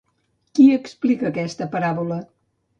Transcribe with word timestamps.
Qui 0.59 0.65
explica 0.77 1.29
aquesta 1.31 1.71
paràbola? 1.77 2.21